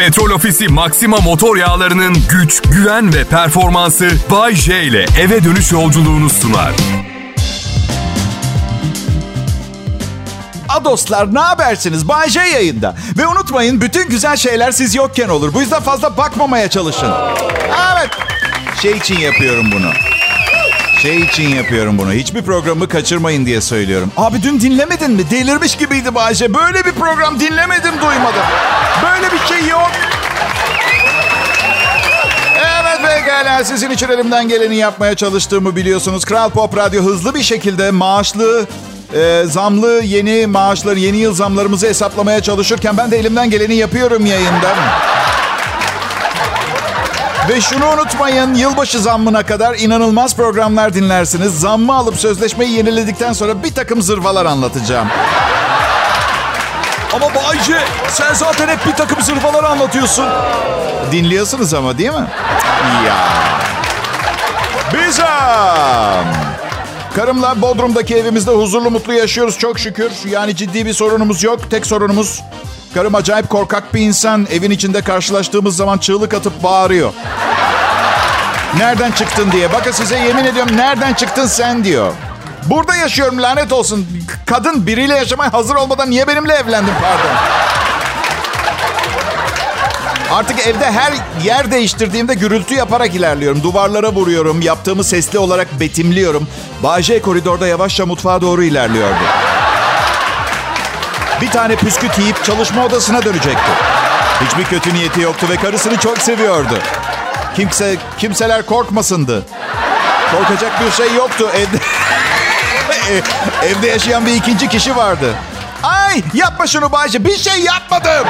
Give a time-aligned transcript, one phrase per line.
[0.00, 6.30] Petrol Ofisi Maxima motor yağlarının güç, güven ve performansı Bay J ile eve dönüş yolculuğunu
[6.30, 6.72] sunar.
[10.68, 12.08] A dostlar ne habersiniz?
[12.08, 12.96] Bay J yayında.
[13.18, 15.54] Ve unutmayın bütün güzel şeyler siz yokken olur.
[15.54, 17.12] Bu yüzden fazla bakmamaya çalışın.
[17.92, 18.10] Evet.
[18.82, 20.19] Şey için yapıyorum bunu.
[21.02, 22.12] Şey için yapıyorum bunu.
[22.12, 24.12] Hiçbir programı kaçırmayın diye söylüyorum.
[24.16, 25.30] Abi dün dinlemedin mi?
[25.30, 26.54] Delirmiş gibiydi Bayce.
[26.54, 28.42] Böyle bir program dinlemedim, duymadım.
[29.02, 29.90] Böyle bir şey yok.
[32.56, 33.64] Evet pekala.
[33.64, 36.24] Sizin için elimden geleni yapmaya çalıştığımı biliyorsunuz.
[36.24, 38.66] Kral Pop Radyo hızlı bir şekilde maaşlı,
[39.14, 44.76] e, zamlı yeni maaşları, yeni yıl zamlarımızı hesaplamaya çalışırken ben de elimden geleni yapıyorum yayında.
[47.48, 51.60] Ve şunu unutmayın, yılbaşı zammına kadar inanılmaz programlar dinlersiniz.
[51.60, 55.08] Zammı alıp sözleşmeyi yeniledikten sonra bir takım zırvalar anlatacağım.
[57.14, 60.26] Ama Bayce, sen zaten hep bir takım zırvalar anlatıyorsun.
[61.12, 62.26] Dinliyorsunuz ama değil mi?
[63.06, 63.16] Ya.
[64.94, 66.26] Bizem.
[67.16, 70.12] Karımla Bodrum'daki evimizde huzurlu mutlu yaşıyoruz çok şükür.
[70.30, 71.70] Yani ciddi bir sorunumuz yok.
[71.70, 72.42] Tek sorunumuz
[72.94, 74.46] karım acayip korkak bir insan.
[74.50, 77.12] Evin içinde karşılaştığımız zaman çığlık atıp bağırıyor.
[78.78, 79.72] Nereden çıktın diye.
[79.72, 82.12] Bakın size yemin ediyorum nereden çıktın sen diyor.
[82.66, 84.06] Burada yaşıyorum lanet olsun.
[84.46, 87.36] Kadın biriyle yaşamaya hazır olmadan niye benimle evlendin pardon.
[90.32, 91.12] Artık evde her
[91.44, 93.62] yer değiştirdiğimde gürültü yaparak ilerliyorum.
[93.62, 94.62] Duvarlara vuruyorum.
[94.62, 96.48] Yaptığımı sesli olarak betimliyorum.
[96.82, 99.14] Bahçe koridorda yavaşça mutfağa doğru ilerliyordu.
[101.40, 103.70] Bir tane püsküt yiyip çalışma odasına dönecekti.
[104.44, 106.78] Hiçbir kötü niyeti yoktu ve karısını çok seviyordu.
[107.56, 109.42] Kimse, kimseler korkmasındı.
[110.32, 111.48] Korkacak bir şey yoktu.
[111.54, 111.76] Evde,
[113.66, 115.34] evde yaşayan bir ikinci kişi vardı.
[115.82, 117.24] Ay yapma şunu Bayce.
[117.24, 118.28] Bir şey yapmadım.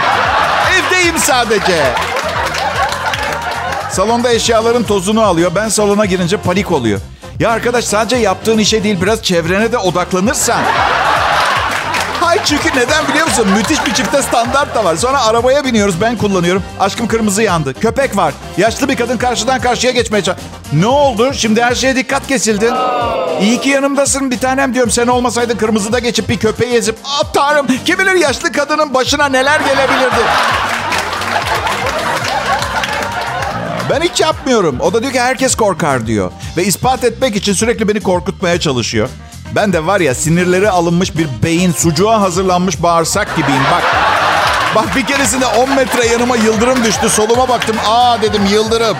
[0.75, 1.95] Evdeyim sadece.
[3.91, 5.53] Salonda eşyaların tozunu alıyor.
[5.55, 7.01] Ben salona girince panik oluyor.
[7.41, 10.61] Ya arkadaş sadece yaptığın işe değil biraz çevrene de odaklanırsan.
[12.31, 13.49] Hay çünkü neden biliyor musun?
[13.57, 14.97] Müthiş bir çifte standart da var.
[14.97, 16.63] Sonra arabaya biniyoruz ben kullanıyorum.
[16.81, 17.75] Aşkım kırmızı yandı.
[17.75, 18.35] Köpek var.
[18.57, 20.51] Yaşlı bir kadın karşıdan karşıya geçmeye çalışıyor.
[20.73, 21.33] Ne oldu?
[21.35, 22.75] Şimdi her şeye dikkat kesildin.
[23.41, 24.91] İyi ki yanımdasın bir tanem diyorum.
[24.91, 26.97] Sen olmasaydın kırmızıda geçip bir köpeği ezip...
[27.05, 30.25] Ah tanrım kim bilir yaşlı kadının başına neler gelebilirdi.
[33.91, 34.81] Ben hiç yapmıyorum.
[34.81, 36.33] O da diyor ki herkes korkar diyor.
[36.57, 39.09] Ve ispat etmek için sürekli beni korkutmaya çalışıyor.
[39.55, 43.63] Ben de var ya sinirleri alınmış bir beyin, sucuğa hazırlanmış bağırsak gibiyim.
[43.73, 43.83] Bak
[44.75, 47.09] Bak bir keresinde 10 metre yanıma yıldırım düştü.
[47.09, 47.77] Soluma baktım.
[47.89, 48.97] Aa dedim yıldırım.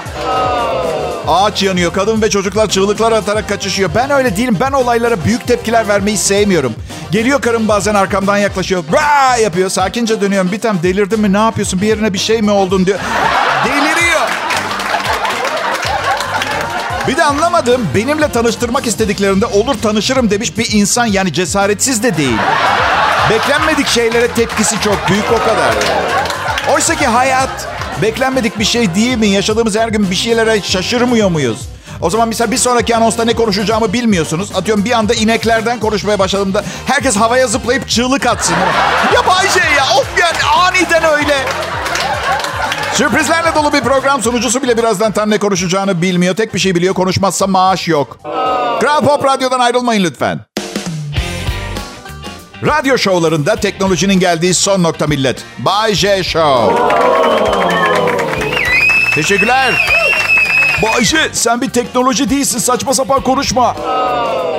[1.29, 1.93] Ağaç yanıyor.
[1.93, 3.91] Kadın ve çocuklar çığlıklar atarak kaçışıyor.
[3.95, 4.57] Ben öyle değilim.
[4.61, 6.75] Ben olaylara büyük tepkiler vermeyi sevmiyorum.
[7.11, 8.85] Geliyor karım bazen arkamdan yaklaşıyor.
[8.93, 9.71] Raa yapıyor.
[9.71, 10.53] Sakince dönüyorum.
[10.53, 11.33] Bir tam delirdin mi?
[11.33, 11.81] Ne yapıyorsun?
[11.81, 12.99] Bir yerine bir şey mi oldun diyor.
[13.65, 14.10] Deliriyor.
[17.09, 17.89] Bir de anlamadım.
[17.95, 21.07] Benimle tanıştırmak istediklerinde olur tanışırım demiş bir insan.
[21.07, 22.39] Yani cesaretsiz de değil.
[23.31, 25.75] Beklenmedik şeylere tepkisi çok büyük o kadar.
[26.75, 27.69] Oysa ki hayat
[28.03, 29.27] beklenmedik bir şey değil mi?
[29.27, 31.59] Yaşadığımız her gün bir şeylere şaşırmıyor muyuz?
[32.01, 34.51] O zaman mesela bir sonraki anonsta ne konuşacağımı bilmiyorsunuz.
[34.55, 38.55] Atıyorum bir anda ineklerden konuşmaya başladığımda herkes havaya zıplayıp çığlık atsın.
[39.15, 41.45] Ya Bayce ya of yani aniden öyle.
[43.01, 46.37] Sürprizlerle dolu bir program sunucusu bile birazdan tam ne konuşacağını bilmiyor.
[46.37, 48.19] Tek bir şey biliyor konuşmazsa maaş yok.
[48.81, 50.41] Kral Pop Radyo'dan ayrılmayın lütfen.
[52.67, 55.45] Radyo şovlarında teknolojinin geldiği son nokta millet.
[55.59, 56.83] Bay J Show.
[59.15, 59.89] Teşekkürler.
[60.83, 63.77] Bayşe sen bir teknoloji değilsin saçma sapan konuşma.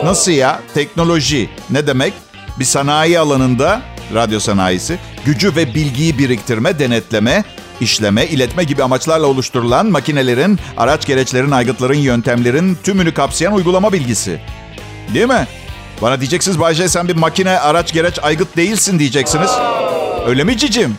[0.03, 0.59] Nasıl ya?
[0.73, 2.13] Teknoloji ne demek?
[2.59, 3.81] Bir sanayi alanında,
[4.13, 7.43] radyo sanayisi, gücü ve bilgiyi biriktirme, denetleme,
[7.81, 14.41] işleme, iletme gibi amaçlarla oluşturulan makinelerin, araç gereçlerin, aygıtların, yöntemlerin tümünü kapsayan uygulama bilgisi.
[15.13, 15.47] Değil mi?
[16.01, 19.51] Bana diyeceksiniz Bayce sen bir makine, araç, gereç, aygıt değilsin diyeceksiniz.
[20.27, 20.97] Öyle mi cicim?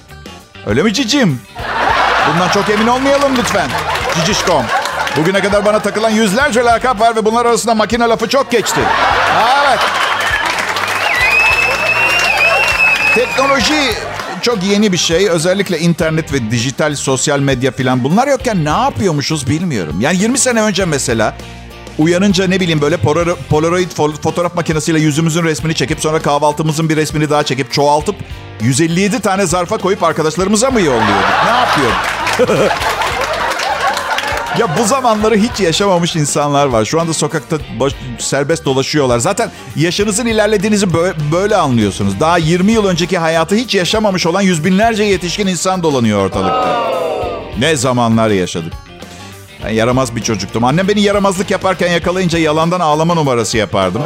[0.67, 1.41] Öyle mi cicim?
[2.29, 3.69] Bundan çok emin olmayalım lütfen.
[4.15, 4.65] Cicişkom.
[5.17, 8.81] Bugüne kadar bana takılan yüzlerce lakap var ve bunlar arasında makine lafı çok geçti.
[9.65, 9.79] Evet.
[13.15, 13.95] Teknoloji
[14.43, 15.29] çok yeni bir şey.
[15.29, 20.01] Özellikle internet ve dijital sosyal medya falan bunlar yokken ne yapıyormuşuz bilmiyorum.
[20.01, 21.37] Yani 20 sene önce mesela
[21.99, 22.97] uyanınca ne bileyim böyle
[23.49, 23.91] polaroid
[24.23, 28.17] fotoğraf makinesiyle yüzümüzün resmini çekip sonra kahvaltımızın bir resmini daha çekip çoğaltıp
[28.61, 31.45] 157 tane zarfa koyup arkadaşlarımıza mı yolluyorduk?
[31.45, 32.69] Ne yapıyorum?
[34.59, 36.85] Ya bu zamanları hiç yaşamamış insanlar var.
[36.85, 39.19] Şu anda sokakta baş, serbest dolaşıyorlar.
[39.19, 42.21] Zaten yaşınızın ilerlediğinizi böyle, böyle anlıyorsunuz.
[42.21, 46.83] Daha 20 yıl önceki hayatı hiç yaşamamış olan yüz binlerce yetişkin insan dolanıyor ortalıkta.
[47.59, 48.73] Ne zamanlar yaşadık.
[49.65, 50.65] Ben yaramaz bir çocuktum.
[50.65, 54.03] Annem beni yaramazlık yaparken yakalayınca yalandan ağlama numarası yapardım.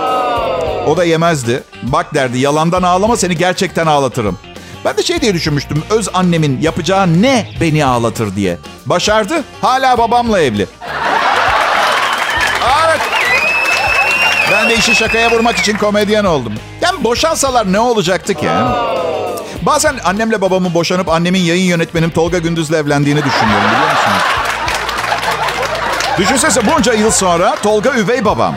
[0.86, 1.62] O da yemezdi.
[1.82, 4.38] Bak derdi yalandan ağlama seni gerçekten ağlatırım.
[4.86, 5.82] Ben de şey diye düşünmüştüm.
[5.90, 8.58] Öz annemin yapacağı ne beni ağlatır diye.
[8.86, 9.44] Başardı.
[9.62, 10.66] Hala babamla evli.
[12.86, 13.00] Evet.
[14.52, 16.52] Ben de işi şakaya vurmak için komedyen oldum.
[16.80, 18.48] Yani boşansalar ne olacaktı ki?
[19.62, 24.22] Bazen annemle babamın boşanıp annemin yayın yönetmenim Tolga Gündüz'le evlendiğini düşünüyorum biliyor musunuz?
[26.18, 28.54] Düşünsene bunca yıl sonra Tolga üvey babam.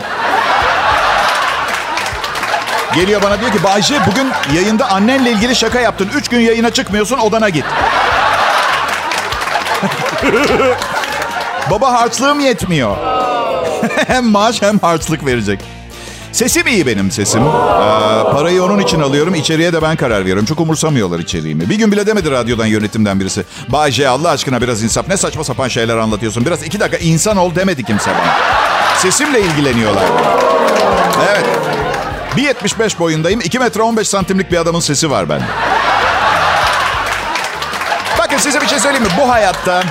[3.00, 6.10] Geliyor bana diyor ki Bayce bugün yayında annenle ilgili şaka yaptın.
[6.16, 7.66] Üç gün yayına çıkmıyorsun odana git.
[11.72, 12.98] Baba harçlığım yetmiyor.
[14.08, 15.60] hem maaş hem harçlık verecek.
[16.32, 17.42] Sesim iyi benim sesim.
[17.42, 17.48] Ee,
[18.32, 19.36] parayı onun için alıyorum.
[19.36, 20.46] İçeriye de ben karar veriyorum.
[20.46, 21.70] Çok umursamıyorlar içeriğimi.
[21.70, 23.44] Bir gün bile demedi radyodan yönetimden birisi.
[23.68, 25.08] Bay Allah aşkına biraz insaf.
[25.08, 26.46] Ne saçma sapan şeyler anlatıyorsun.
[26.46, 28.38] Biraz iki dakika insan ol demedi kimse bana.
[28.98, 30.06] Sesimle ilgileniyorlar.
[31.30, 31.59] Evet.
[32.40, 33.42] 1.75 boyundayım.
[33.42, 35.44] 2 metre 15 santimlik bir adamın sesi var bende.
[38.20, 39.12] Bakın size bir şey söyleyeyim mi?
[39.22, 39.84] Bu hayatta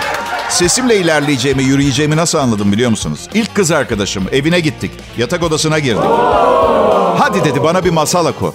[0.49, 3.21] sesimle ilerleyeceğimi, yürüyeceğimi nasıl anladım biliyor musunuz?
[3.35, 4.91] İlk kız arkadaşım evine gittik.
[5.19, 6.11] Yatak odasına girdik.
[7.19, 8.55] Hadi dedi bana bir masal oku.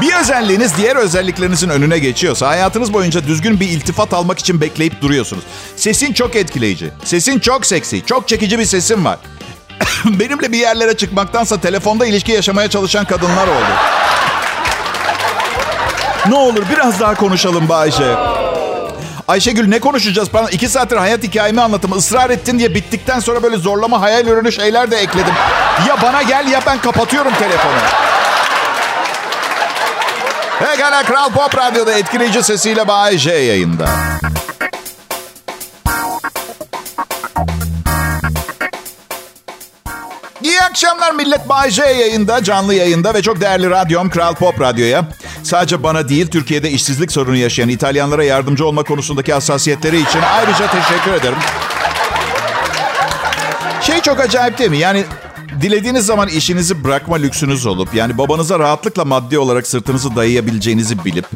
[0.00, 5.44] Bir özelliğiniz diğer özelliklerinizin önüne geçiyorsa hayatınız boyunca düzgün bir iltifat almak için bekleyip duruyorsunuz.
[5.76, 6.90] Sesin çok etkileyici.
[7.04, 8.06] Sesin çok seksi.
[8.06, 9.18] Çok çekici bir sesin var.
[10.04, 13.70] Benimle bir yerlere çıkmaktansa telefonda ilişki yaşamaya çalışan kadınlar oldu.
[16.28, 18.14] Ne olur biraz daha konuşalım Bayşe.
[19.28, 20.34] Ayşegül ne konuşacağız?
[20.34, 21.98] Bana iki saattir hayat hikayemi anlatım.
[21.98, 25.34] Israr ettin diye bittikten sonra böyle zorlama hayal ürünü şeyler de ekledim.
[25.88, 27.72] Ya bana gel ya ben kapatıyorum telefonu.
[30.58, 33.88] Pekala Kral Pop Radyo'da etkileyici sesiyle Bayşe yayında.
[40.70, 41.48] Akşamlar millet.
[41.48, 45.08] Bay J yayında, canlı yayında ve çok değerli radyom Kral Pop Radyo'ya.
[45.42, 51.12] Sadece bana değil, Türkiye'de işsizlik sorunu yaşayan İtalyanlara yardımcı olma konusundaki hassasiyetleri için ayrıca teşekkür
[51.12, 51.38] ederim.
[53.82, 54.78] Şey çok acayip değil mi?
[54.78, 55.04] Yani
[55.60, 61.26] dilediğiniz zaman işinizi bırakma lüksünüz olup, yani babanıza rahatlıkla maddi olarak sırtınızı dayayabileceğinizi bilip,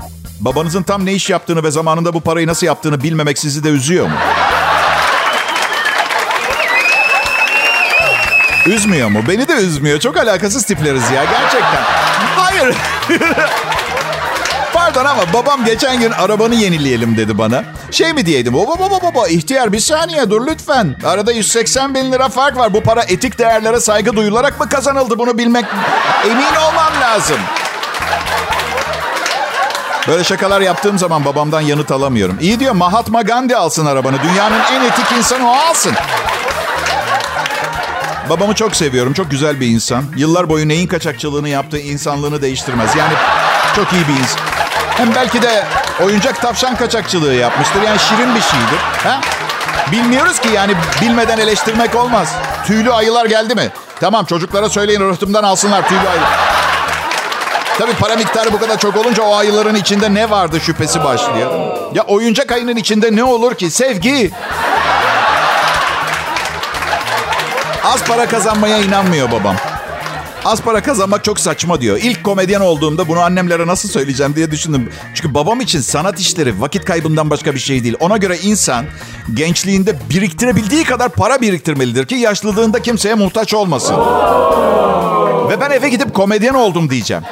[0.41, 4.07] babanızın tam ne iş yaptığını ve zamanında bu parayı nasıl yaptığını bilmemek sizi de üzüyor
[4.07, 4.15] mu?
[8.67, 9.23] Üzmüyor mu?
[9.29, 10.01] Beni de üzmüyor.
[10.01, 11.83] Çok alakasız tipleriz ya gerçekten.
[12.37, 12.77] Hayır.
[14.75, 17.65] Pardon ama babam geçen gün arabanı yenileyelim dedi bana.
[17.91, 18.55] Şey mi diyeydim?
[18.55, 20.97] Baba baba baba ihtiyar bir saniye dur lütfen.
[21.05, 22.75] Arada 180 bin lira fark var.
[22.75, 25.19] Bu para etik değerlere saygı duyularak mı kazanıldı?
[25.19, 25.65] Bunu bilmek
[26.25, 27.39] emin olmam lazım.
[30.09, 32.39] Böyle şakalar yaptığım zaman babamdan yanıt alamıyorum.
[32.41, 34.17] İyi diyor Mahatma Gandhi alsın arabanı.
[34.23, 35.93] Dünyanın en etik insanı o alsın.
[38.31, 39.13] Babamı çok seviyorum.
[39.13, 40.05] Çok güzel bir insan.
[40.17, 42.97] Yıllar boyu neyin kaçakçılığını yaptığı insanlığını değiştirmez.
[42.97, 43.13] Yani
[43.77, 44.41] çok iyi bir insan.
[44.97, 45.65] Hem belki de
[46.05, 47.83] oyuncak tavşan kaçakçılığı yapmıştır.
[47.83, 48.79] Yani şirin bir şeydir.
[49.05, 49.21] Ha?
[49.93, 52.29] Bilmiyoruz ki yani bilmeden eleştirmek olmaz.
[52.67, 53.69] Tüylü ayılar geldi mi?
[54.01, 56.21] Tamam çocuklara söyleyin rıhtımdan alsınlar tüylü ayı.
[57.79, 61.51] Tabii para miktarı bu kadar çok olunca o ayıların içinde ne vardı şüphesi başlıyor.
[61.95, 63.71] Ya oyuncak ayının içinde ne olur ki?
[63.71, 64.31] Sevgi.
[67.85, 69.57] Az para kazanmaya inanmıyor babam.
[70.45, 71.99] Az para kazanmak çok saçma diyor.
[72.03, 74.91] İlk komedyen olduğumda bunu annemlere nasıl söyleyeceğim diye düşündüm.
[75.15, 77.97] Çünkü babam için sanat işleri vakit kaybından başka bir şey değil.
[78.01, 78.87] Ona göre insan
[79.35, 83.97] gençliğinde biriktirebildiği kadar para biriktirmelidir ki yaşlılığında kimseye muhtaç olmasın.
[85.49, 87.23] Ve ben eve gidip komedyen oldum diyeceğim.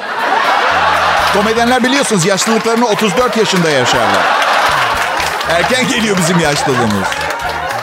[1.35, 4.27] Komedyenler biliyorsunuz yaşlılıklarını 34 yaşında yaşarlar.
[5.51, 7.32] Erken geliyor bizim yaşlılığımız.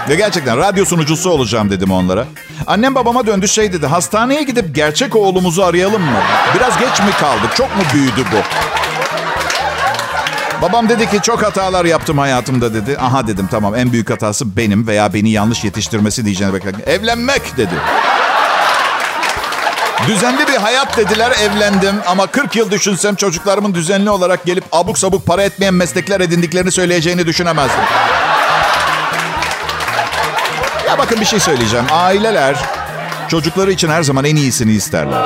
[0.10, 2.26] Ve gerçekten radyo sunucusu olacağım dedim onlara.
[2.68, 3.88] Annem babama döndü şey dedi.
[3.88, 6.20] Hastaneye gidip gerçek oğlumuzu arayalım mı?
[6.56, 7.56] Biraz geç mi kaldık?
[7.56, 8.38] Çok mu büyüdü bu?
[10.62, 12.98] Babam dedi ki çok hatalar yaptım hayatımda dedi.
[12.98, 16.94] Aha dedim tamam en büyük hatası benim veya beni yanlış yetiştirmesi diyeceğine beklerken.
[16.94, 17.74] Evlenmek dedi.
[20.08, 25.26] Düzenli bir hayat dediler evlendim ama 40 yıl düşünsem çocuklarımın düzenli olarak gelip abuk sabuk
[25.26, 27.84] para etmeyen meslekler edindiklerini söyleyeceğini düşünemezdim.
[31.10, 31.86] Bakın bir şey söyleyeceğim.
[31.92, 32.56] Aileler
[33.28, 35.22] çocukları için her zaman en iyisini isterler.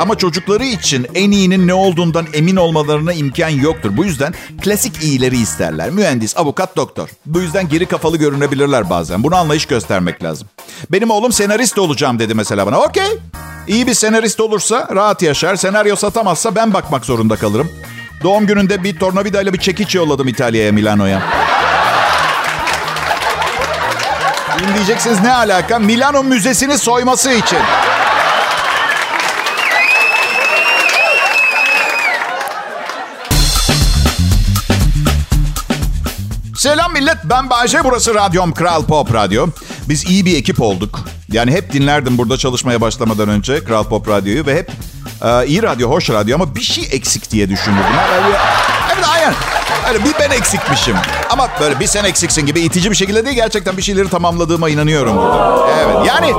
[0.00, 3.96] Ama çocukları için en iyinin ne olduğundan emin olmalarına imkan yoktur.
[3.96, 5.90] Bu yüzden klasik iyileri isterler.
[5.90, 7.08] Mühendis, avukat, doktor.
[7.26, 9.22] Bu yüzden geri kafalı görünebilirler bazen.
[9.22, 10.48] Bunu anlayış göstermek lazım.
[10.92, 12.80] Benim oğlum senarist olacağım dedi mesela bana.
[12.80, 13.18] Okey.
[13.68, 15.56] İyi bir senarist olursa rahat yaşar.
[15.56, 17.70] Senaryo satamazsa ben bakmak zorunda kalırım.
[18.22, 21.45] Doğum gününde bir tornavidayla bir çekiç yolladım İtalya'ya, Milano'ya.
[24.58, 25.78] Şimdi diyeceksiniz ne alaka?
[25.78, 27.58] Milano Müzesi'ni soyması için.
[36.56, 39.46] Selam millet, ben Bayce, burası Radyom Kral Pop Radyo.
[39.88, 41.00] Biz iyi bir ekip olduk.
[41.32, 44.70] Yani hep dinlerdim burada çalışmaya başlamadan önce Kral Pop Radyo'yu ve hep
[45.24, 47.84] e, iyi radyo, hoş radyo ama bir şey eksik diye düşünürdüm.
[48.94, 49.34] Evet, aynen.
[49.88, 50.96] Öyle bir ben eksikmişim.
[51.30, 53.36] Ama böyle bir sen eksiksin gibi itici bir şekilde değil.
[53.36, 55.66] Gerçekten bir şeyleri tamamladığıma inanıyorum burada.
[55.84, 56.30] Evet, yani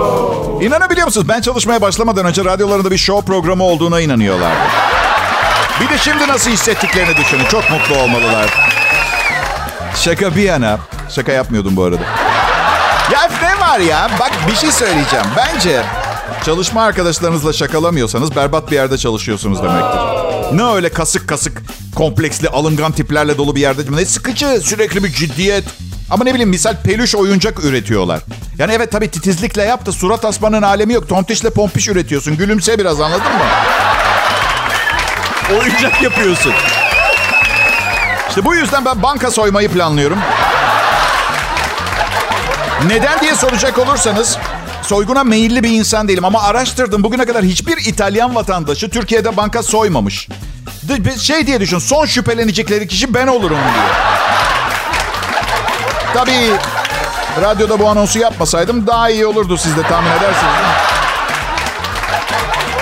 [0.66, 1.30] inanabiliyor musunuz?
[1.30, 4.60] Ben çalışmaya başlamadan önce radyolarında bir show programı olduğuna inanıyorlardı.
[5.82, 7.46] Bir de şimdi nasıl hissettiklerini düşünün.
[7.46, 8.50] Çok mutlu olmalılar.
[9.96, 10.80] Şaka bir yana.
[11.10, 12.01] Şaka yapmıyordum bu arada.
[13.13, 14.10] Ya ne var ya?
[14.20, 15.25] Bak bir şey söyleyeceğim.
[15.38, 15.84] Bence
[16.46, 20.00] çalışma arkadaşlarınızla şakalamıyorsanız berbat bir yerde çalışıyorsunuz demektir.
[20.54, 21.62] Ne öyle kasık kasık,
[21.98, 23.82] kompleksli, alıngan tiplerle dolu bir yerde.
[23.89, 25.63] Ne sıkıcı, sürekli bir ciddiyet.
[26.10, 28.20] Ama ne bileyim misal peluş oyuncak üretiyorlar.
[28.58, 31.10] Yani evet tabii titizlikle yap da surat asmanın alemi yok.
[31.10, 32.38] Tontişle pompiş üretiyorsun.
[32.38, 33.46] Gülümse biraz anladın mı?
[35.60, 36.54] Oyuncak yapıyorsun.
[38.30, 40.20] İşte bu yüzden ben banka soymayı planlıyorum.
[42.88, 44.38] Neden diye soracak olursanız
[44.82, 47.04] soyguna meyilli bir insan değilim ama araştırdım.
[47.04, 50.27] Bugüne kadar hiçbir İtalyan vatandaşı Türkiye'de banka soymamış.
[51.20, 53.88] Şey diye düşün son şüphelenecekleri kişi ben olurum diye.
[56.13, 56.51] Tabii
[57.41, 60.53] radyoda bu anonsu yapmasaydım daha iyi olurdu siz de tahmin edersiniz.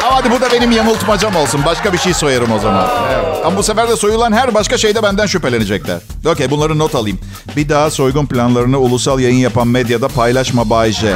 [0.05, 1.61] Ama hadi bu da benim yanıltmacam olsun.
[1.65, 2.87] Başka bir şey soyarım o zaman.
[3.13, 3.45] Evet.
[3.45, 5.97] Ama bu sefer de soyulan her başka şeyde benden şüphelenecekler.
[6.25, 7.19] Okey bunları not alayım.
[7.57, 11.13] Bir daha soygun planlarını ulusal yayın yapan medyada paylaşma Bay J.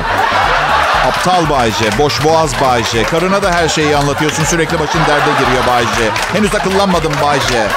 [1.10, 3.04] Aptal Bay J, boş boğaz Bay J.
[3.04, 4.44] Karına da her şeyi anlatıyorsun.
[4.44, 6.12] Sürekli başın derde giriyor Bay J.
[6.38, 7.68] Henüz akıllanmadım Bay J.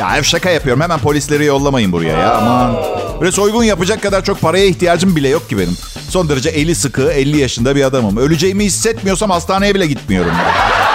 [0.00, 0.82] Ya ev şaka yapıyorum.
[0.82, 2.34] Hemen polisleri yollamayın buraya ya.
[2.34, 2.76] Aman.
[3.20, 5.76] Böyle soygun yapacak kadar çok paraya ihtiyacım bile yok ki benim.
[6.08, 8.16] Son derece eli sıkı, 50 yaşında bir adamım.
[8.16, 10.32] Öleceğimi hissetmiyorsam hastaneye bile gitmiyorum.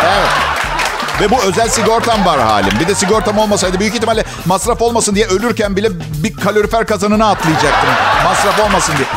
[0.04, 0.30] Evet.
[1.22, 2.80] Ve bu özel sigortam var halim.
[2.80, 5.88] Bir de sigortam olmasaydı büyük ihtimalle masraf olmasın diye ölürken bile
[6.24, 7.90] bir kalorifer kazanına atlayacaktım.
[8.24, 9.08] Masraf olmasın diye.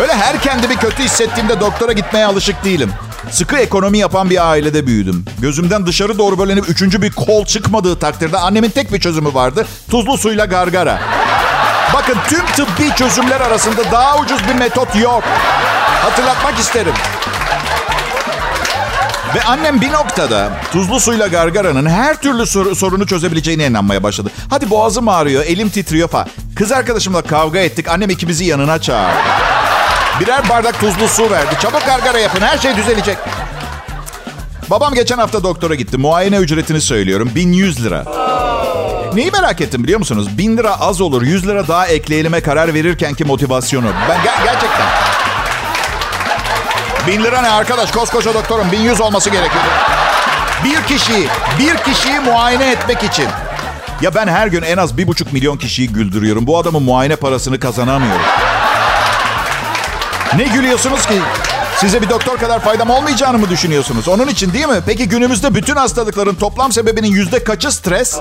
[0.00, 2.92] Öyle her kendimi kötü hissettiğimde doktora gitmeye alışık değilim.
[3.30, 5.24] Sıkı ekonomi yapan bir ailede büyüdüm.
[5.38, 9.66] Gözümden dışarı doğru böyle üçüncü bir kol çıkmadığı takdirde annemin tek bir çözümü vardı.
[9.90, 11.00] Tuzlu suyla gargara.
[11.94, 15.22] Bakın tüm tıbbi çözümler arasında daha ucuz bir metot yok.
[16.02, 16.92] Hatırlatmak isterim.
[19.34, 24.30] Ve annem bir noktada tuzlu suyla gargaranın her türlü sor- sorunu çözebileceğine inanmaya başladı.
[24.50, 26.26] Hadi boğazım ağrıyor, elim titriyor falan.
[26.56, 27.88] Kız arkadaşımla kavga ettik.
[27.88, 29.18] Annem ikimizi yanına çağırdı.
[30.20, 31.54] Birer bardak tuzlu su verdi.
[31.62, 33.16] Çabuk gargara yapın, her şey düzelecek.
[34.70, 35.96] Babam geçen hafta doktora gitti.
[35.98, 37.30] Muayene ücretini söylüyorum.
[37.34, 38.04] 1100 lira.
[39.14, 40.38] Neyi merak ettim biliyor musunuz?
[40.38, 43.86] 1000 lira az olur, 100 lira daha ekleyelim'e karar verirkenki motivasyonu.
[44.08, 44.86] Ben ger- gerçekten...
[47.06, 47.90] 1000 lira ne arkadaş?
[47.92, 49.64] Koskoca doktorum 1100 olması gerekiyor.
[50.64, 51.28] Bir kişiyi,
[51.58, 53.26] bir kişiyi muayene etmek için.
[54.00, 56.46] Ya ben her gün en az bir buçuk milyon kişiyi güldürüyorum.
[56.46, 58.24] Bu adamın muayene parasını kazanamıyorum.
[60.36, 61.14] Ne gülüyorsunuz ki?
[61.76, 64.08] Size bir doktor kadar faydam olmayacağını mı düşünüyorsunuz?
[64.08, 64.80] Onun için değil mi?
[64.86, 68.18] Peki günümüzde bütün hastalıkların toplam sebebinin yüzde kaçı stres?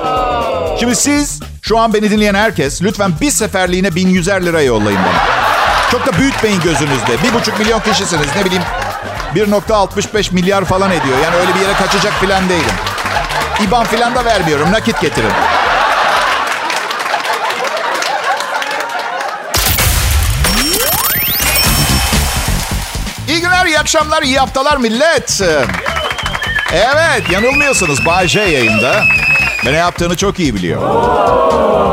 [0.80, 5.24] Şimdi siz, şu an beni dinleyen herkes lütfen bir seferliğine 1100'er lira yollayın bana.
[5.92, 7.24] Çok da büyütmeyin gözünüzde.
[7.24, 8.64] Bir buçuk milyon kişisiniz ne bileyim
[9.36, 11.18] 1.65 milyar falan ediyor.
[11.24, 12.76] Yani öyle bir yere kaçacak falan değilim.
[13.68, 14.72] İban falan da vermiyorum.
[14.72, 15.32] Nakit getirin.
[23.74, 25.42] İyi akşamlar, iyi haftalar millet.
[26.74, 28.06] Evet, yanılmıyorsunuz.
[28.06, 29.04] Bay J yayında.
[29.66, 30.82] Ve ne yaptığını çok iyi biliyor.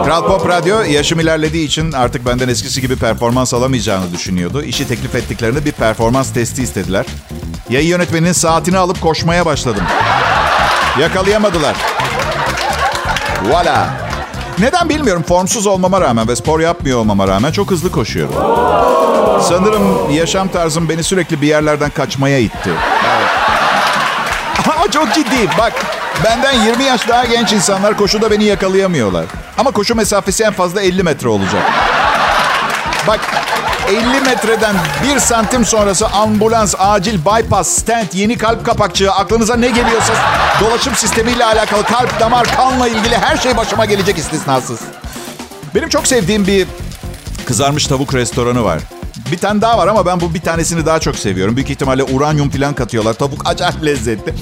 [0.04, 4.62] Kral Pop Radyo yaşım ilerlediği için artık benden eskisi gibi performans alamayacağını düşünüyordu.
[4.62, 7.06] İşi teklif ettiklerinde bir performans testi istediler.
[7.70, 9.84] Yayın yönetmeninin saatini alıp koşmaya başladım.
[11.00, 11.76] Yakalayamadılar.
[13.44, 13.88] Voila.
[14.58, 15.22] Neden bilmiyorum.
[15.28, 18.34] Formsuz olmama rağmen ve spor yapmıyor olmama rağmen çok hızlı koşuyorum.
[19.48, 22.70] Sanırım yaşam tarzım beni sürekli bir yerlerden kaçmaya itti.
[23.06, 23.30] Evet.
[24.76, 25.50] Ama çok ciddiyim.
[25.58, 25.72] Bak
[26.24, 29.24] benden 20 yaş daha genç insanlar koşuda beni yakalayamıyorlar.
[29.58, 31.62] Ama koşu mesafesi en fazla 50 metre olacak.
[33.06, 33.20] Bak
[33.88, 34.76] 50 metreden
[35.14, 40.12] 1 santim sonrası ambulans, acil, bypass, stent, yeni kalp kapakçığı, aklınıza ne geliyorsa
[40.60, 44.80] dolaşım sistemiyle alakalı kalp, damar, kanla ilgili her şey başıma gelecek istisnasız.
[45.74, 46.66] Benim çok sevdiğim bir
[47.46, 48.80] kızarmış tavuk restoranı var.
[49.32, 51.56] Bir tane daha var ama ben bu bir tanesini daha çok seviyorum.
[51.56, 53.14] Büyük ihtimalle uranyum falan katıyorlar.
[53.14, 54.34] Tavuk acayip lezzetli.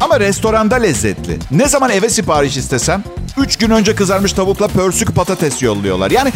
[0.00, 1.38] Ama restoranda lezzetli.
[1.50, 3.04] Ne zaman eve sipariş istesem
[3.36, 6.10] 3 gün önce kızarmış tavukla pörsük patates yolluyorlar.
[6.10, 6.32] Yani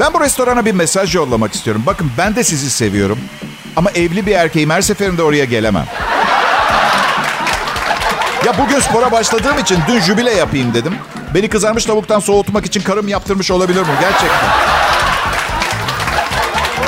[0.00, 1.82] ben bu restorana bir mesaj yollamak istiyorum.
[1.86, 3.18] Bakın ben de sizi seviyorum.
[3.76, 5.86] Ama evli bir erkeğim her seferinde oraya gelemem.
[8.46, 10.94] Ya bugün spora başladığım için dün jübile yapayım dedim.
[11.34, 13.92] Beni kızarmış tavuktan soğutmak için karım yaptırmış olabilir mi?
[14.00, 14.81] Gerçekten.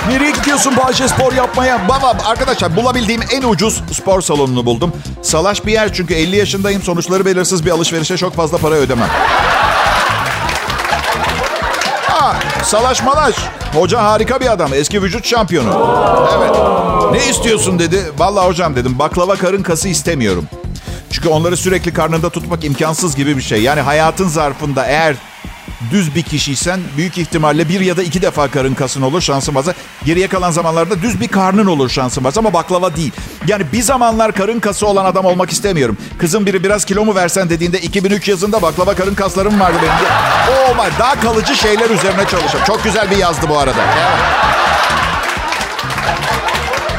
[0.08, 1.88] Nereye gidiyorsun Bahçe spor yapmaya?
[1.88, 4.92] Baba arkadaşlar bulabildiğim en ucuz spor salonunu buldum.
[5.22, 6.82] Salaş bir yer çünkü 50 yaşındayım.
[6.82, 9.08] Sonuçları belirsiz bir alışverişe çok fazla para ödemem.
[12.08, 13.34] Ha, salaş malaş.
[13.74, 14.74] Hoca harika bir adam.
[14.74, 15.96] Eski vücut şampiyonu.
[16.38, 16.56] Evet.
[17.12, 18.02] Ne istiyorsun dedi.
[18.18, 20.48] Vallahi hocam dedim baklava karın kası istemiyorum.
[21.10, 23.62] Çünkü onları sürekli karnında tutmak imkansız gibi bir şey.
[23.62, 25.16] Yani hayatın zarfında eğer
[25.90, 29.74] düz bir kişiysen büyük ihtimalle bir ya da iki defa karın kasın olur şansın varsa.
[30.04, 33.12] Geriye kalan zamanlarda düz bir karnın olur şansın varsa ama baklava değil.
[33.46, 35.96] Yani bir zamanlar karın kası olan adam olmak istemiyorum.
[36.18, 39.94] Kızım biri biraz kilo mu versen dediğinde 2003 yazında baklava karın kaslarım vardı benim.
[40.52, 42.66] Oh my, daha kalıcı şeyler üzerine çalışıyorum.
[42.66, 43.80] Çok güzel bir yazdı bu arada.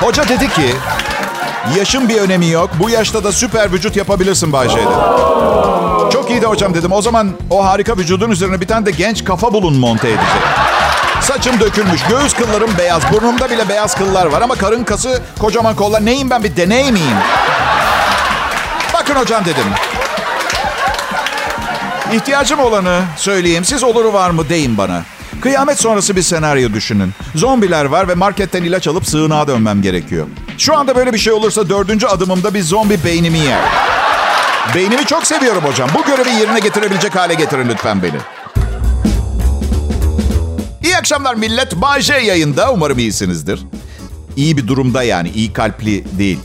[0.01, 0.75] Hoca dedi ki
[1.77, 2.69] Yaşın bir önemi yok.
[2.79, 5.84] Bu yaşta da süper vücut yapabilirsin Bayşe dedi.
[6.13, 6.91] Çok iyi de hocam dedim.
[6.91, 10.25] O zaman o harika vücudun üzerine bir tane de genç kafa bulun monte edecek.
[11.21, 16.05] Saçım dökülmüş, göğüs kıllarım beyaz, burnumda bile beyaz kıllar var ama karın kası, kocaman kollar.
[16.05, 17.17] Neyim ben bir deney miyim?
[18.93, 19.65] Bakın hocam dedim.
[22.13, 23.65] İhtiyacım olanı söyleyeyim.
[23.65, 25.01] Siz oluru var mı deyin bana.
[25.41, 27.13] Kıyamet sonrası bir senaryo düşünün.
[27.35, 30.27] Zombiler var ve marketten ilaç alıp sığınağa dönmem gerekiyor.
[30.57, 33.59] Şu anda böyle bir şey olursa dördüncü adımımda bir zombi beynimi yer.
[34.75, 35.89] Beynimi çok seviyorum hocam.
[35.98, 38.17] Bu görevi yerine getirebilecek hale getirin lütfen beni.
[40.84, 41.75] İyi akşamlar millet.
[41.75, 42.72] Bay J yayında.
[42.72, 43.60] Umarım iyisinizdir.
[44.36, 45.29] İyi bir durumda yani.
[45.29, 46.39] iyi kalpli değil.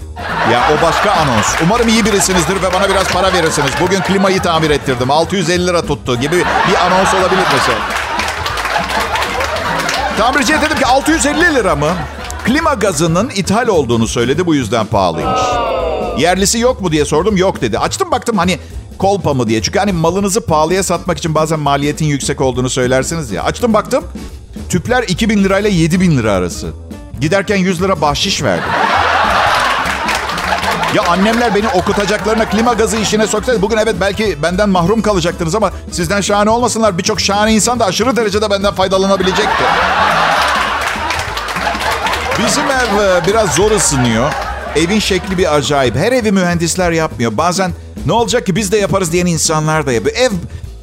[0.53, 1.47] Ya o başka anons.
[1.65, 3.71] Umarım iyi birisinizdir ve bana biraz para verirsiniz.
[3.81, 5.11] Bugün klimayı tamir ettirdim.
[5.11, 7.79] 650 lira tuttu gibi bir anons olabilir mesela.
[10.19, 11.91] Tamirciye dedim ki 650 lira mı?
[12.45, 15.41] Klima gazının ithal olduğunu söyledi bu yüzden pahalıymış.
[16.21, 17.79] Yerlisi yok mu diye sordum yok dedi.
[17.79, 18.59] Açtım baktım hani
[18.99, 19.63] kolpa mı diye.
[19.63, 23.43] Çünkü hani malınızı pahalıya satmak için bazen maliyetin yüksek olduğunu söylersiniz ya.
[23.43, 24.05] Açtım baktım
[24.69, 26.71] tüpler 2000 lirayla 7000 lira arası.
[27.21, 28.71] Giderken 100 lira bahşiş verdim.
[30.95, 35.73] Ya annemler beni okutacaklarına klima gazı işine soksaydı bugün evet belki benden mahrum kalacaktınız ama
[35.91, 36.99] sizden şahane olmasınlar.
[36.99, 39.65] Birçok şahane insan da aşırı derecede benden faydalanabilecekti.
[42.39, 44.50] Bizim ev e, biraz zor ısınıyor.
[44.77, 45.97] Evin şekli bir acayip.
[45.97, 47.37] Her evi mühendisler yapmıyor.
[47.37, 47.73] Bazen
[48.07, 50.17] ne olacak ki biz de yaparız diyen insanlar da yapıyor.
[50.17, 50.31] Ev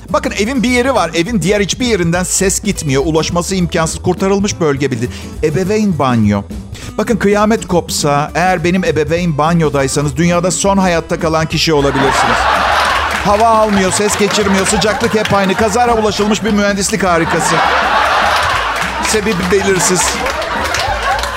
[0.10, 1.12] Bakın evin bir yeri var.
[1.14, 3.04] Evin diğer hiçbir yerinden ses gitmiyor.
[3.06, 4.02] Ulaşması imkansız.
[4.02, 5.10] Kurtarılmış bölge bildi.
[5.44, 6.42] Ebeveyn banyo.
[6.98, 12.38] Bakın kıyamet kopsa eğer benim ebeveyn banyodaysanız dünyada son hayatta kalan kişi olabilirsiniz.
[13.26, 15.54] Hava almıyor, ses geçirmiyor, sıcaklık hep aynı.
[15.54, 17.56] Kazara bulaşılmış bir mühendislik harikası.
[19.04, 20.02] Sebebi belirsiz.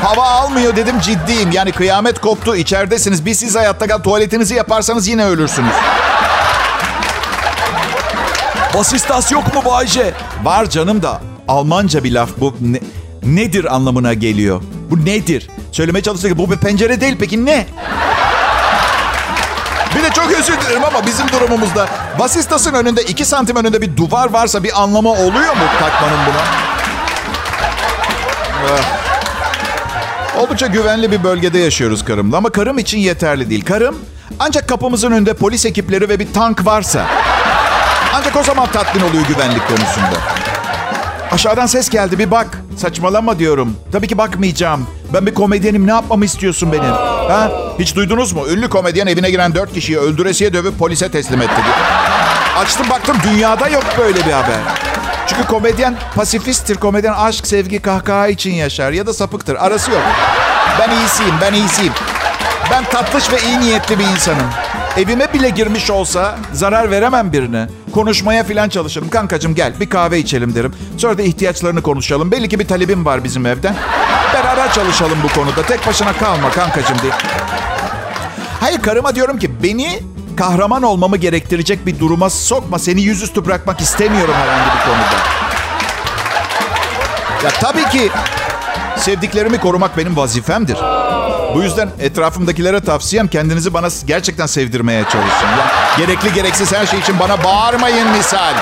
[0.03, 1.51] Hava almıyor dedim ciddiyim.
[1.53, 3.27] Yani kıyamet koptu içeridesiniz.
[3.27, 5.75] Bir siz hayatta kal tuvaletinizi yaparsanız yine ölürsünüz.
[8.75, 10.15] Basistas yok mu Bayce?
[10.43, 12.57] Var canım da Almanca bir laf bu.
[12.61, 12.81] Ne,
[13.23, 14.63] nedir anlamına geliyor?
[14.91, 15.51] Bu nedir?
[15.73, 16.39] Söylemeye çalıştık.
[16.39, 17.67] Bu bir pencere değil peki ne?
[19.97, 24.31] Bir de çok özür dilerim ama bizim durumumuzda Basistas'ın önünde iki santim önünde bir duvar
[24.31, 26.43] varsa bir anlamı oluyor mu takmanın buna?
[28.73, 29.00] Ah.
[30.41, 33.65] Oldukça güvenli bir bölgede yaşıyoruz karımla ama karım için yeterli değil.
[33.65, 33.99] Karım
[34.39, 37.07] ancak kapımızın önünde polis ekipleri ve bir tank varsa
[38.15, 40.17] ancak o zaman tatmin oluyor güvenlik konusunda.
[41.33, 42.59] Aşağıdan ses geldi bir bak.
[42.77, 43.77] Saçmalama diyorum.
[43.93, 44.87] Tabii ki bakmayacağım.
[45.15, 46.93] Ben bir komedyenim ne yapmamı istiyorsun benim?
[47.29, 47.51] Ha?
[47.79, 48.49] Hiç duydunuz mu?
[48.49, 51.63] Ünlü komedyen evine giren dört kişiyi öldüresiye dövüp polise teslim etti.
[52.57, 54.59] Açtım baktım dünyada yok böyle bir haber.
[55.31, 56.77] Çünkü komedyen pasifisttir.
[56.77, 58.93] Komedyen aşk, sevgi, kahkaha için yaşar.
[58.93, 59.55] Ya da sapıktır.
[59.55, 60.03] Arası yok.
[60.81, 61.93] Ben iyisiyim, ben iyisiyim.
[62.71, 64.47] Ben tatlış ve iyi niyetli bir insanım.
[64.97, 67.69] Evime bile girmiş olsa zarar veremem birine.
[67.93, 69.09] Konuşmaya falan çalışırım.
[69.09, 70.75] Kankacığım gel bir kahve içelim derim.
[70.99, 72.33] Sonra da ihtiyaçlarını konuşalım.
[72.33, 73.75] Belli ki bir talebim var bizim evden.
[74.35, 75.63] Beraber çalışalım bu konuda.
[75.63, 77.13] Tek başına kalma kankacığım diye.
[78.61, 80.01] Hayır karıma diyorum ki beni
[80.37, 82.79] kahraman olmamı gerektirecek bir duruma sokma.
[82.79, 85.17] Seni yüzüstü bırakmak istemiyorum herhangi bir konuda.
[87.45, 88.11] Ya tabii ki
[88.97, 90.77] sevdiklerimi korumak benim vazifemdir.
[91.55, 95.47] Bu yüzden etrafımdakilere tavsiyem kendinizi bana gerçekten sevdirmeye çalışın.
[95.47, 95.67] Ya,
[95.99, 98.55] gerekli gereksiz her şey için bana bağırmayın misal.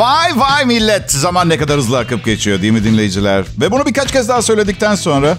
[0.00, 1.10] Vay vay millet.
[1.10, 3.44] Zaman ne kadar hızlı akıp geçiyor değil mi dinleyiciler?
[3.60, 5.38] Ve bunu birkaç kez daha söyledikten sonra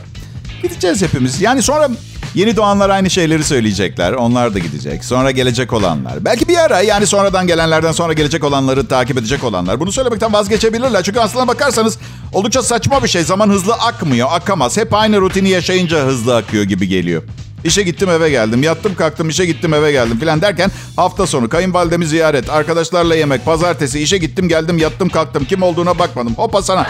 [0.61, 1.41] gideceğiz hepimiz.
[1.41, 1.89] Yani sonra
[2.35, 4.13] yeni doğanlar aynı şeyleri söyleyecekler.
[4.13, 5.05] Onlar da gidecek.
[5.05, 6.25] Sonra gelecek olanlar.
[6.25, 9.79] Belki bir ara yani sonradan gelenlerden sonra gelecek olanları takip edecek olanlar.
[9.79, 11.03] Bunu söylemekten vazgeçebilirler.
[11.03, 11.97] Çünkü aslına bakarsanız
[12.33, 13.23] oldukça saçma bir şey.
[13.23, 14.77] Zaman hızlı akmıyor, akamaz.
[14.77, 17.23] Hep aynı rutini yaşayınca hızlı akıyor gibi geliyor.
[17.63, 18.63] İşe gittim eve geldim.
[18.63, 23.99] Yattım kalktım işe gittim eve geldim filan derken hafta sonu kayınvalidemi ziyaret, arkadaşlarla yemek, pazartesi
[23.99, 25.45] işe gittim geldim yattım kalktım.
[25.45, 26.33] Kim olduğuna bakmadım.
[26.35, 26.87] Hopa sana.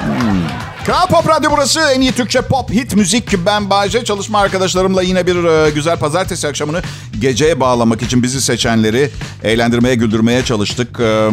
[0.00, 0.42] Hmm.
[0.86, 1.80] Kral Pop Radyo burası.
[1.80, 3.46] En iyi Türkçe pop hit müzik.
[3.46, 4.04] Ben Bayce.
[4.04, 6.82] Çalışma arkadaşlarımla yine bir e, güzel pazartesi akşamını
[7.20, 9.10] geceye bağlamak için bizi seçenleri
[9.42, 11.00] eğlendirmeye, güldürmeye çalıştık.
[11.00, 11.28] E,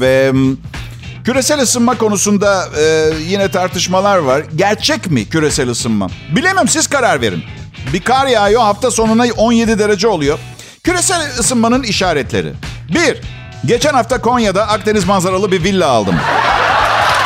[0.00, 0.32] ve...
[1.24, 4.42] Küresel ısınma konusunda e, yine tartışmalar var.
[4.56, 6.08] Gerçek mi küresel ısınma?
[6.36, 7.44] Bilemem siz karar verin.
[7.92, 10.38] Bir kar yağıyor hafta sonuna 17 derece oluyor.
[10.82, 12.52] Küresel ısınmanın işaretleri.
[12.94, 13.20] Bir,
[13.64, 16.14] geçen hafta Konya'da Akdeniz manzaralı bir villa aldım.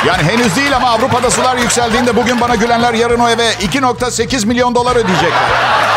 [0.07, 4.75] Yani henüz değil ama Avrupa'da sular yükseldiğinde bugün bana gülenler yarın o eve 2.8 milyon
[4.75, 5.88] dolar ödeyecekler.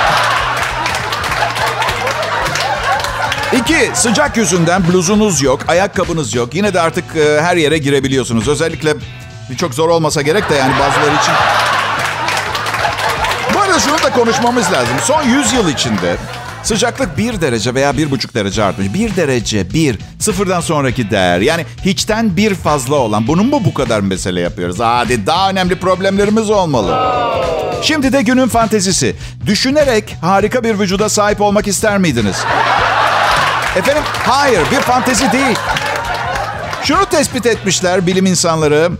[3.54, 6.56] İki, sıcak yüzünden bluzunuz yok, ayakkabınız yok.
[6.56, 8.48] Yine de artık e, her yere girebiliyorsunuz.
[8.48, 8.94] Özellikle
[9.58, 11.34] çok zor olmasa gerek de yani bazıları için.
[13.54, 14.96] Bu arada şunu da konuşmamız lazım.
[15.04, 16.16] Son 100 yıl içinde
[16.64, 18.94] sıcaklık 1 derece veya 1,5 derece artmış.
[18.94, 19.98] 1 derece, 1.
[20.20, 21.40] Sıfırdan sonraki değer.
[21.40, 23.28] Yani hiçten bir fazla olan.
[23.28, 24.80] Bunun mu bu kadar mesele yapıyoruz?
[24.80, 27.00] Hadi daha önemli problemlerimiz olmalı.
[27.82, 29.16] Şimdi de günün fantezisi.
[29.46, 32.36] Düşünerek harika bir vücuda sahip olmak ister miydiniz?
[33.76, 35.58] Efendim hayır bir fantezi değil.
[36.84, 38.92] Şunu tespit etmişler bilim insanları.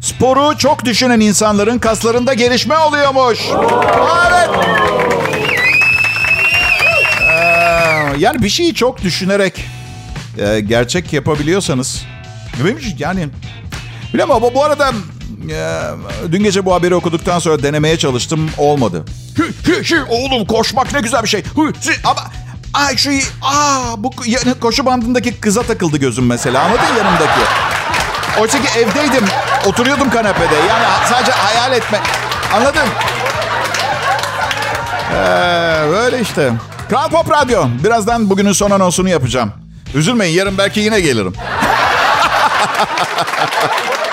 [0.00, 3.38] Sporu çok düşünen insanların kaslarında gelişme oluyormuş.
[4.28, 4.50] Evet.
[7.30, 9.64] Ee, yani bir şeyi çok düşünerek
[10.38, 12.04] e, gerçek yapabiliyorsanız.
[12.98, 13.28] Yani
[14.14, 14.92] Bilmem ama bu arada
[15.50, 19.04] e, dün gece bu haberi okuduktan sonra denemeye çalıştım olmadı.
[19.36, 21.40] Hü, hü, hü, oğlum koşmak ne güzel bir şey.
[21.40, 22.20] Hü, hü, ama
[22.74, 23.10] Ay şu
[23.42, 24.10] aa bu
[24.60, 26.62] koşu bandındaki kıza takıldı gözüm mesela.
[26.62, 27.40] Anladın yanımdaki.
[28.40, 29.24] Oysa ki evdeydim.
[29.66, 30.54] Oturuyordum kanepede.
[30.68, 32.00] Yani sadece hayal etme.
[32.54, 32.86] Anladın?
[35.12, 35.16] Ee,
[35.92, 36.52] böyle işte.
[36.88, 37.64] Kral Pop Radyo.
[37.84, 39.52] Birazdan bugünün son anonsunu yapacağım.
[39.94, 41.32] Üzülmeyin yarın belki yine gelirim.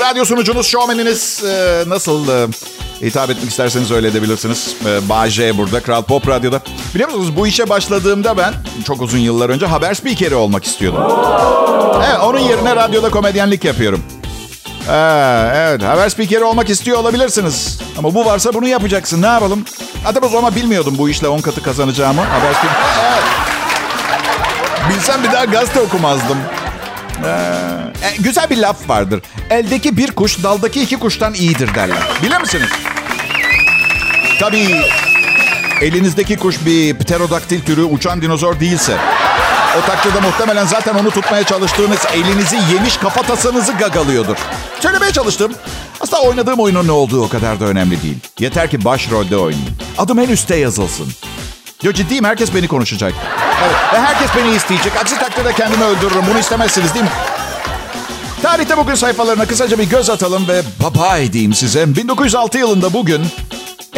[0.00, 2.46] Radyo sunucunuz, şovmeniniz e, nasıl e,
[3.06, 4.76] hitap etmek isterseniz öyle edebilirsiniz.
[4.86, 5.26] E, Bağ
[5.58, 6.60] burada, Kral Pop Radyo'da.
[6.94, 8.54] Biliyor musunuz bu işe başladığımda ben
[8.86, 11.02] çok uzun yıllar önce haber spikeri olmak istiyordum.
[12.06, 14.02] Evet, onun yerine radyoda komedyenlik yapıyorum.
[14.88, 17.78] Ee, evet, haber spikeri olmak istiyor olabilirsiniz.
[17.98, 19.22] Ama bu varsa bunu yapacaksın.
[19.22, 19.64] Ne yapalım?
[20.04, 22.20] Hatta o zaman bilmiyordum bu işle 10 katı kazanacağımı.
[22.20, 22.72] Haber spikeri...
[24.90, 26.38] Bilsem bir daha gazete okumazdım.
[27.24, 29.22] Ee, güzel bir laf vardır.
[29.50, 31.98] Eldeki bir kuş daldaki iki kuştan iyidir derler.
[32.22, 32.68] Bilir misiniz?
[34.40, 34.82] Tabii
[35.80, 38.96] elinizdeki kuş bir pterodaktil türü uçan dinozor değilse...
[39.78, 44.36] O takdirde muhtemelen zaten onu tutmaya çalıştığınız elinizi yemiş kafatasınızı gagalıyordur.
[44.80, 45.52] Söylemeye çalıştım.
[46.00, 48.16] Aslında oynadığım oyunun ne olduğu o kadar da önemli değil.
[48.38, 49.76] Yeter ki başrolde oynayayım.
[49.98, 51.12] Adım en üstte yazılsın.
[51.82, 53.14] Yo ciddiyim herkes beni konuşacak.
[53.62, 54.92] Evet, ve herkes beni isteyecek.
[54.96, 56.24] Aksi takdirde kendimi öldürürüm.
[56.30, 57.10] Bunu istemezsiniz değil mi?
[58.42, 61.96] Tarihte bugün sayfalarına kısaca bir göz atalım ve baba edeyim size.
[61.96, 63.26] 1906 yılında bugün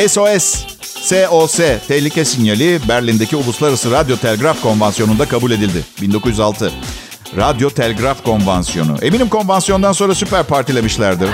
[0.08, 0.64] SOS,
[1.02, 1.56] SOS
[1.88, 5.84] tehlike sinyali Berlin'deki Uluslararası Radyo Telgraf Konvansiyonu'nda kabul edildi.
[6.02, 6.72] 1906.
[7.36, 8.96] Radyo Telgraf Konvansiyonu.
[9.02, 11.28] Eminim konvansiyondan sonra süper partilemişlerdir.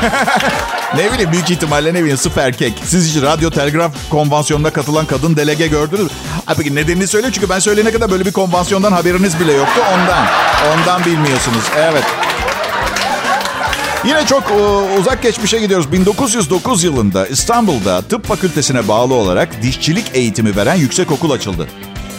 [0.96, 2.72] ne bileyim büyük ihtimalle ne bileyim sıf erkek.
[2.84, 6.08] Siz hiç radyo telgraf konvansiyonuna katılan kadın delege gördünüz mü?
[6.46, 10.26] Ha, peki nedenini söyle çünkü ben söyleyene kadar böyle bir konvansiyondan haberiniz bile yoktu ondan.
[10.72, 11.64] Ondan bilmiyorsunuz.
[11.76, 12.04] Evet.
[14.04, 15.92] Yine çok uh, uzak geçmişe gidiyoruz.
[15.92, 21.66] 1909 yılında İstanbul'da tıp fakültesine bağlı olarak dişçilik eğitimi veren yüksek okul açıldı.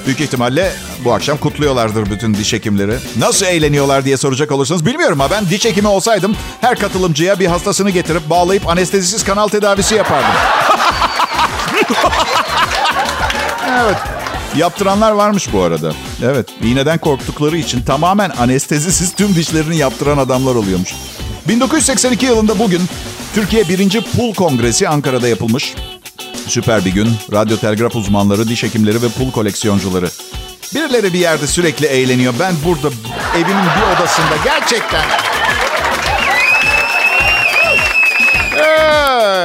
[0.06, 0.72] Büyük ihtimalle
[1.06, 2.98] bu akşam kutluyorlardır bütün diş hekimleri.
[3.18, 7.90] Nasıl eğleniyorlar diye soracak olursanız bilmiyorum ama ben diş hekimi olsaydım her katılımcıya bir hastasını
[7.90, 10.32] getirip bağlayıp anestezisiz kanal tedavisi yapardım.
[13.84, 13.98] evet.
[14.56, 15.94] Yaptıranlar varmış bu arada.
[16.24, 16.50] Evet.
[16.64, 20.96] İğneden korktukları için tamamen anestezisiz tüm dişlerini yaptıran adamlar oluyormuş.
[21.48, 22.82] 1982 yılında bugün
[23.36, 24.02] Türkiye 1.
[24.02, 25.74] Pul Kongresi Ankara'da yapılmış.
[26.52, 27.10] Süper bir gün.
[27.32, 30.10] Radyo telgraf uzmanları, diş hekimleri ve pul koleksiyoncuları.
[30.76, 32.34] Birileri bir yerde sürekli eğleniyor.
[32.40, 32.88] Ben burada
[33.36, 35.02] evimin bir odasında gerçekten...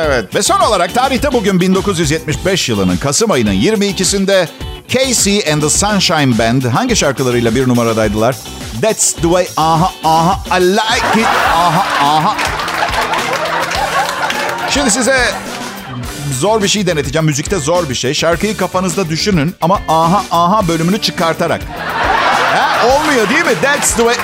[0.07, 4.49] Evet ve son olarak tarihte bugün 1975 yılının Kasım ayının 22'sinde
[4.89, 8.37] Casey and the Sunshine Band hangi şarkılarıyla bir numaradaydılar?
[8.83, 12.37] That's the way, aha aha, I like it, aha aha.
[14.71, 15.17] Şimdi size
[16.35, 17.27] zor bir şey deneteceğim.
[17.27, 18.15] Müzikte zor bir şey.
[18.15, 21.61] Şarkıyı kafanızda düşünün ama aha aha bölümünü çıkartarak.
[22.57, 23.55] Ha, olmuyor değil mi?
[23.63, 24.17] That's the way.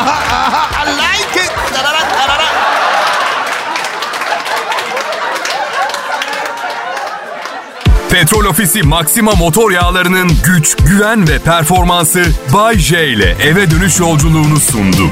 [0.00, 1.52] Aha aha, I like it.
[8.10, 14.60] Petrol Ofisi Maxima motor yağlarının güç, güven ve performansı Bay J ile eve dönüş yolculuğunu
[14.60, 15.10] sundu.